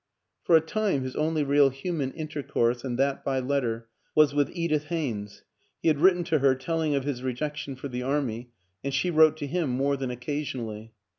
[0.41, 4.85] For a time his only real human intercourse, and that by letter, was with Edith
[4.85, 5.43] Haynes;
[5.79, 8.49] he had written to her telling of his rejection for the Army
[8.83, 10.91] and she wrote to him more than occasionally.